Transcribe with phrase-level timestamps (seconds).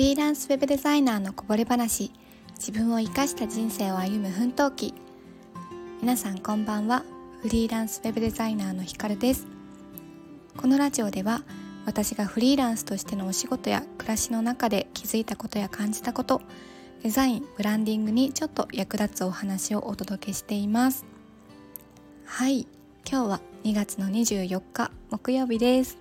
[0.00, 2.10] リーランスウェブデザイナーのこぼれ話。
[2.54, 4.94] 自分を生かした人生を歩む奮闘記。
[6.00, 7.04] 皆さんこんばんは。
[7.42, 9.46] フリーランスウェブデザイナーのひかるです。
[10.56, 11.42] このラジオでは
[11.84, 16.40] 私がフリーランスとしてのお仕事や暮らしの中で気づいたことや感じたこと
[17.02, 21.04] デザインブランディングにちょっと役立つお話をお届けしています。
[22.24, 22.66] はい。
[23.06, 25.98] 今日は2月の24日木曜日です。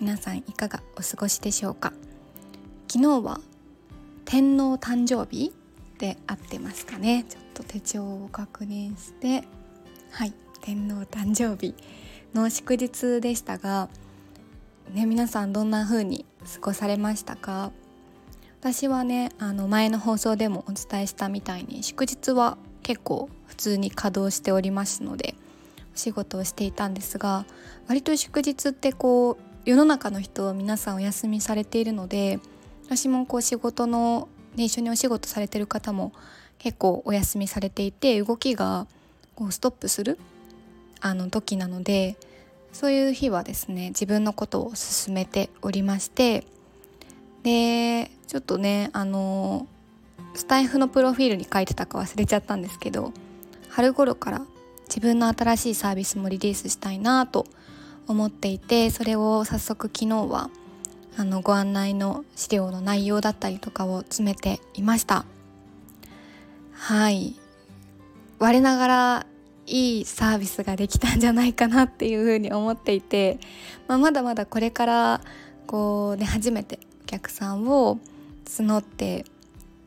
[0.00, 1.92] 皆さんいかがお過ごしでしょうか？
[2.98, 3.40] 昨日は
[4.24, 5.52] 天皇誕生日
[5.98, 7.26] で合ってますかね。
[7.28, 9.46] ちょっと手帳を確認して
[10.10, 10.32] はい
[10.62, 11.74] 天皇誕生日
[12.32, 13.90] の祝日でしたが
[14.94, 16.24] ね皆さんどんな風に
[16.54, 17.70] 過ごされましたか？
[18.62, 25.34] 私はねあの前の放送でもお伝えしたみたいに祝日は結構普通に稼働しておりますので
[25.94, 27.44] お仕事をしていたんですが
[27.88, 32.40] 割と祝日ってこう世の中の人皆さんお休みされているので
[32.86, 36.12] 私もこう仕事の、ね、一緒にお仕事されてる方も
[36.58, 38.86] 結構お休みされていて動きが
[39.34, 40.18] こうストップする
[41.00, 42.16] あの時なので
[42.72, 46.46] そういう日はですね自分のことを進めておりまして
[47.42, 49.66] でちょっとねあの
[50.34, 53.12] スタイフのプロフィールに書いてたか忘れちゃったんですけど
[53.68, 54.42] 春頃から
[54.88, 57.46] 自分の新しいサービスもリリースしたいなと
[58.06, 60.50] 思っていてそれを早速昨日は
[61.16, 65.24] あのご案内の資料の内容だったりとかを詰めていました。
[66.72, 67.34] はい。
[68.38, 69.26] 我ながら
[69.66, 73.38] いいサービスができたんじゃないかなっていうふうに思っていて、
[73.88, 75.20] まあ、まだまだこれから
[75.66, 77.98] こうね初めてお客さんを
[78.44, 79.24] 募って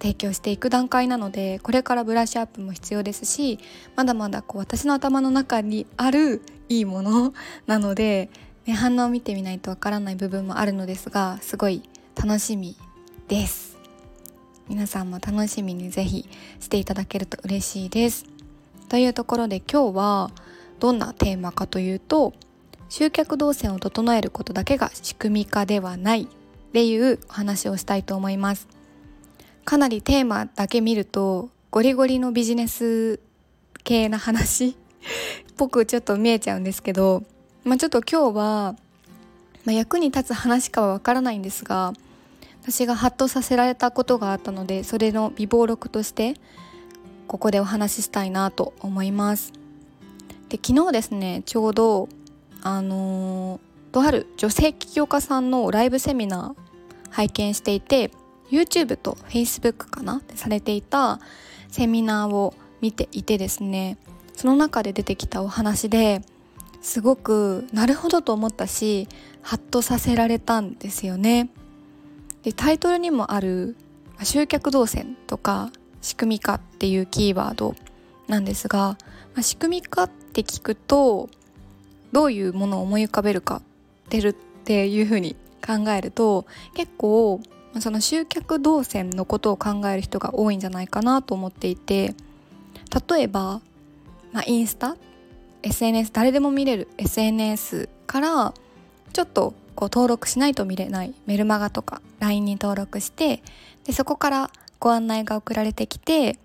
[0.00, 3.58] 提供していく段階なのでこれからブラッシュアップも必要ですし
[3.96, 7.34] まだまだこう私の頭の中にあるいいもの
[7.66, 8.30] なので、
[8.74, 11.82] 反応を見てみないとわからない部分もあるのですがすごい
[12.16, 12.76] 楽しみ
[13.28, 13.78] です。
[14.68, 16.28] 皆さんも楽しみにぜひ
[16.60, 18.26] していただけると嬉しいです。
[18.88, 20.30] というところで今日は
[20.78, 22.34] どんなテーマかというと
[22.88, 26.26] 集客動線を整えることだけが仕組み化ではないっ
[26.72, 28.68] ていうお話をしたいと思います。
[29.64, 33.20] かなりテーマだけ見るとゴリゴリのビジネス
[33.84, 34.74] 系な話っ
[35.56, 37.22] ぽくちょっと見えちゃうんですけど
[37.68, 38.76] まあ、ちょっと今日は、
[39.66, 41.92] まあ、役に立つ話かはわからないんですが
[42.62, 46.34] 私がハッとさせられたことがあったのでそれの微暴録として
[47.26, 49.52] ここでお話ししたいなと思います。
[50.48, 52.08] で昨日ですねちょうど
[52.62, 58.10] あのー、とある女性起業家さんのライブセミナー拝見していて
[58.50, 60.22] YouTube と Facebook かな？
[60.34, 61.20] されていた
[61.68, 63.98] セミナーを見ていてですね
[64.34, 66.22] その中で出てきたお話で
[66.80, 69.08] すごくなるほどと思ったし
[69.42, 71.50] ハッとさせられたんですよね。
[72.42, 73.76] でタイトルにもある
[74.22, 77.74] 集客動線とか仕組み化っていうキーワード
[78.26, 78.96] なんですが、
[79.34, 81.28] まあ、仕組み化って聞くと
[82.12, 83.62] どういうものを思い浮かべるか
[84.08, 87.40] 出るっていうふうに考えると結構
[87.80, 92.14] その集客動線のことを考える人が多いんじゃないかなと思っていて
[93.08, 93.60] 例えば、
[94.32, 94.96] まあ、インスタ
[95.62, 98.54] SNS 誰でも見れる SNS から
[99.12, 103.42] ちょっとこう登録しないと見れないメルマガとか LINE に登録して
[103.84, 106.38] でそこからご案内が送られてきて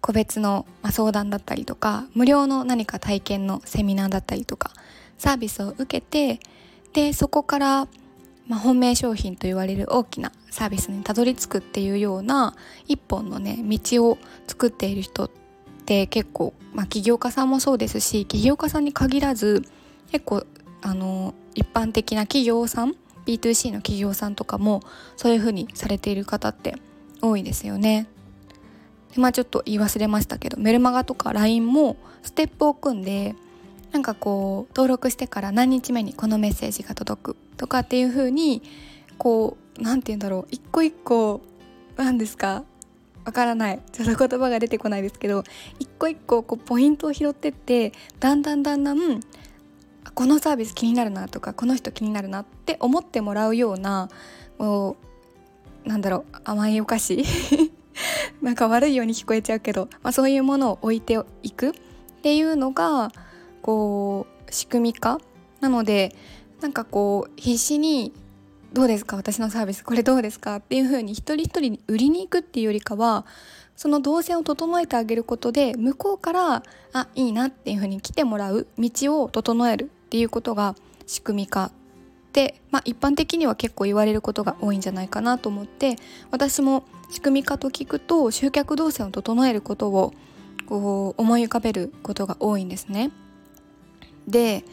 [0.00, 4.72] 個別の相談だったりとか無料の何か体験のセミナーだったりとか
[5.18, 6.40] サービスを受けて
[6.92, 7.88] でそこから、
[8.48, 12.56] まあ、本命商品と言われる大きなサービスにたどり着くっていうような
[12.88, 15.30] 一本のね道を作っている人っ
[15.90, 19.64] て結構、まあ、起業家さんもそうですし起業家さんに限らず
[20.12, 20.46] 結構
[20.82, 22.94] あの一般的な企業さん
[23.26, 24.82] B2C の企業さんとかも
[25.16, 26.76] そういう風にされている方って
[27.20, 28.06] 多いですよね。
[29.12, 33.34] でまあちょっと言い忘れましたけどメルマガとか LINE もステップを組んで
[33.90, 38.62] なんかこう登録してから何日目にこのメッセージが届くとかっていう風に
[39.18, 41.40] こう何て言うんだろう一個一個
[41.96, 42.62] 何ですか
[43.30, 43.80] わからない。
[43.92, 45.44] ちょっと言葉が出てこないですけど
[45.78, 49.20] 一個一個こうポイントを拾ってってだんだんだんだん
[50.16, 54.08] このサービス気になるなとかこの人気になるなって思ってもらうような
[54.58, 54.96] も
[55.84, 57.24] うなんだろう甘いお菓子
[58.42, 61.72] なんか悪いように聞こえちゃうけど、まあ、そういうものを置いていくっ
[62.22, 63.12] ていうのが
[63.62, 65.20] こう仕組み化
[65.60, 66.16] なので
[66.60, 68.12] なんかこう必死に
[68.72, 69.16] どうですか？
[69.16, 69.82] 私のサービス。
[69.82, 70.56] これどうですか？
[70.56, 73.26] っていう風に一人一人に売りに行くっていうよりかは
[73.74, 76.62] その動線を整えてあげることで向こうから
[76.92, 80.76] あいいなっていう風に来てもらう道を整えるっていうことが
[81.06, 81.72] 仕組み化。
[82.32, 85.96] で、まあ、一般的には結構言われることが多いんじゃないかなと思って
[86.30, 90.14] 私も仕組み化と聞くと集客動線を整えることを
[90.66, 93.10] こう思い浮かべることが多いんですね。
[94.28, 94.64] で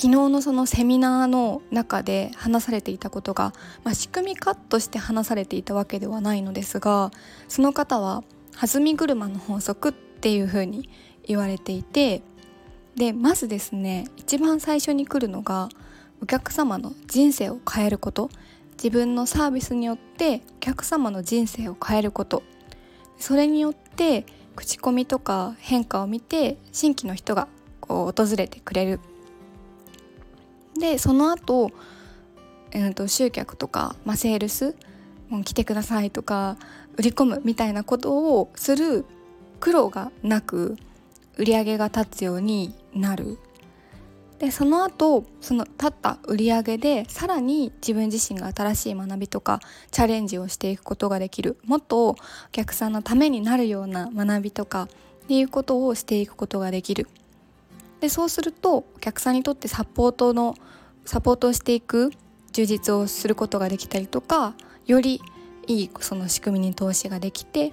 [0.00, 3.52] 昨日のそのセミナーの中で話されていたことが、
[3.84, 7.10] まあ、仕組み化として話されていたわけではないのですが
[7.48, 8.24] その方は
[8.58, 10.88] 弾み車の法則っていうふうに
[11.26, 12.22] 言われていて
[12.96, 15.68] でまずですね一番最初に来るのが
[16.22, 18.30] お客様の人生を変えること。
[18.82, 22.42] 自分のサービスによってお客様の人生を変えること。
[23.18, 24.24] それによって
[24.56, 27.48] 口コミとか変化を見て新規の人が
[27.80, 29.00] こう訪れてくれる。
[30.80, 31.70] でその後、
[32.72, 34.74] えー、と集客とか、まあ、セールス
[35.28, 36.56] もう来てくださいとか
[36.96, 39.04] 売り込むみたいなことをする
[39.60, 40.76] 苦労がなく
[41.36, 43.38] 売り上げが立つようになる。
[44.38, 49.60] でその後その立った売り上げでさらに自分自身が新しい学びとか
[49.90, 51.58] チャレンジをしていくことができる。
[51.64, 52.16] もっとお
[52.50, 54.84] 客さんのためになるような学びとか
[55.24, 57.06] っていうことをしていくことができる。
[58.00, 60.54] でそうするとお客さんにとってサポートの
[61.04, 62.10] サポートをしていく
[62.52, 64.54] 充実をすることができたりとか
[64.86, 65.20] より
[65.66, 67.72] いいその仕組みに投資ができて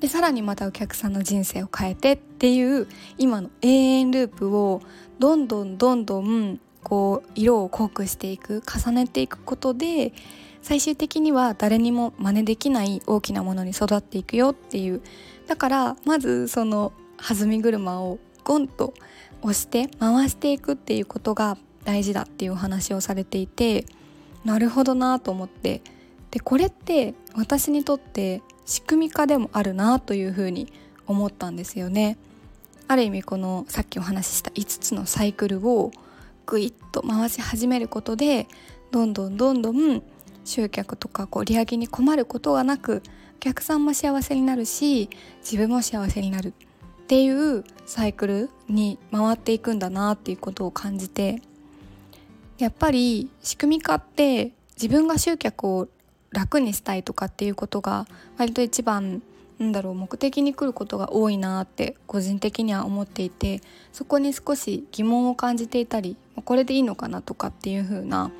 [0.00, 2.88] でさらにまたお客さんの人生を変えてっていう
[3.18, 4.82] 今の永遠ループを
[5.18, 10.12] どんどんどんどんこう色を濃くしていく重ねていくことで
[10.60, 15.02] 最終的には誰にも真似できない大きなものに育っていくよっていう。
[15.46, 18.94] だからまずその弾み車をゴンと
[19.42, 23.86] 押して回していくっていうことが大事だっていうお話をされていて
[24.44, 25.82] なるほどなと思って
[26.30, 30.72] でこれって私にとって仕組み化でもあるなというふうに
[31.06, 32.16] 思ったんですよね。
[32.88, 35.90] ある意味このさっきお話しした5つのサイクルを
[36.46, 38.46] グイッと回し始めることで
[38.90, 40.02] どんどんどんどん
[40.44, 43.02] 集客とかこう売り上げに困ることがなく
[43.36, 45.08] お客さんも幸せになるし
[45.40, 46.52] 自分も幸せになる
[47.12, 51.42] っていうサイクルに回っていくんだなっていうことを感じて
[52.56, 55.88] やっぱり仕組み化って自分が集客を
[56.30, 58.06] 楽にしたいとかっていうことが
[58.38, 59.20] 割と一番
[59.58, 63.60] なんだろう目的に来ることが多いなって個人的には思っていて
[63.92, 66.16] そこに少し疑問を感じていたり
[66.46, 68.30] これでいいのかなとかっていう風な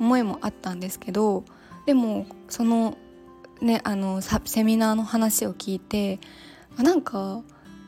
[0.00, 1.44] 思いもあったんですけど
[1.84, 2.96] でもその
[3.60, 6.20] ねあのセミナーの話を聞いて
[6.78, 7.42] なんか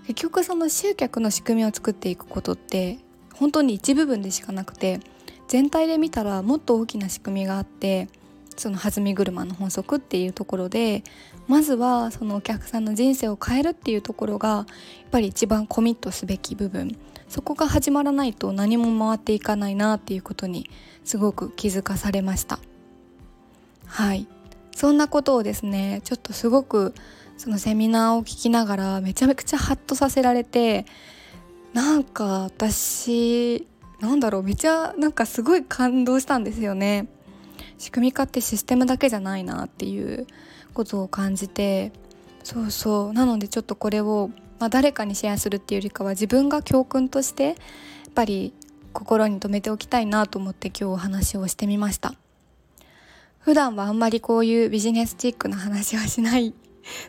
[0.06, 2.98] 結局その集客の仕組みを作っていくことって
[3.34, 5.00] 本当に一部分でしかなくて
[5.48, 8.08] 全体で見たらもっと大きな仕組みがあって
[8.56, 11.04] その弾み車の法則っていうところで
[11.46, 14.66] まずはそのお客さんの人生を変えるっていうところがやっ
[15.10, 16.96] ぱり一番コミットすべき部分。
[17.28, 20.70] そこが始まらないと何も回っていかないなっていうことに
[21.04, 22.60] すごく気づかされました。
[23.86, 24.28] はい。
[24.74, 26.94] そんなことをですねちょっとすごく
[27.36, 30.86] そのセミナーを聞きながらめちゃめちゃハッとさせられて
[31.72, 33.66] なんか私
[34.00, 37.08] なんだろうめちゃなんかすごい感動したんですよね。
[37.78, 40.26] 仕組み化ってシステムだけじゃないなっていう
[40.72, 41.92] ことを感じて
[42.42, 43.12] そうそう。
[43.12, 47.56] なのでちょっとこれを、まあ、誰かにシェアするっていうよりかは自分が教訓としてやっ
[48.14, 48.54] ぱり
[48.92, 52.14] 心に留めておきたいなと思って今日お話をしてみました。
[53.40, 56.54] 普段はあんまりこういうビジネスチックな話はしない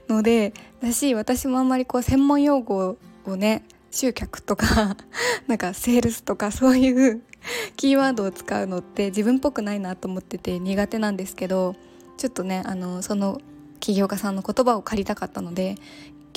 [0.07, 4.97] のでだし私もあんまりこう専門用語をね集客とか
[5.47, 7.21] なんかセールスとかそういう
[7.77, 11.75] キーワードを使うのって自分っぽくないなと思ってて苦手なんですけど
[12.17, 13.39] ちょっとねあのその
[13.79, 15.75] 起業家さんの言葉を借りたかったので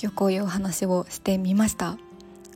[0.00, 1.98] 今日こういうお話をしてみました。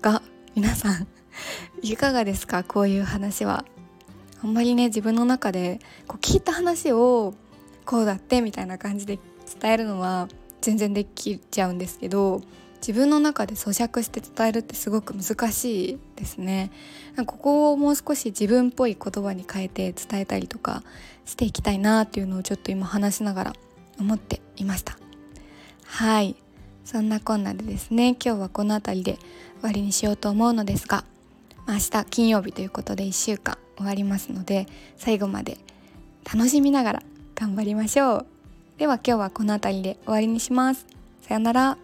[0.00, 0.22] が
[0.54, 1.06] 皆さん
[1.82, 2.62] いかがですか？
[2.64, 3.64] こういう話は。
[4.42, 7.34] あんまりね自分の中でこう聞いた話を
[7.86, 9.18] こうだってみたいな感じで
[9.60, 10.28] 伝えるのは
[10.64, 12.40] 全然できちゃうんですけど
[12.86, 16.70] 自分の中で咀嚼して伝えるってすごく難しいですね。
[17.26, 20.82] ここをもう少し自分っぽい言葉に変えて伝えたりとか
[21.24, 23.52] していきたいなっていうのをちょっと今話しながら
[23.98, 24.98] 思っていました。
[25.84, 26.36] はい。
[26.84, 29.22] そんなこんなでですね今日はこの辺りで終
[29.62, 31.04] わりにしようと思うのですが
[31.66, 34.66] 明日金曜日ということで1週間終わりますので
[34.98, 35.56] 最後まで
[36.30, 37.02] 楽しみながら
[37.34, 38.33] 頑張りましょう。
[38.78, 40.84] では今日はこの辺りで終わりにします。
[41.20, 41.83] さよなら。